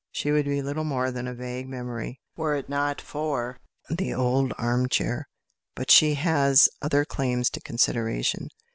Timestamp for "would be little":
0.31-0.83